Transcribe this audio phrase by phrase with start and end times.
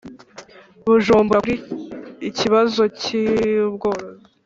[0.85, 1.55] Bujumbura kuri
[2.29, 3.07] ikibazo cy
[3.67, 4.23] ubworozi